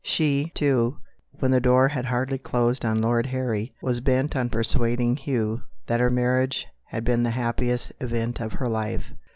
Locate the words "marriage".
6.09-6.65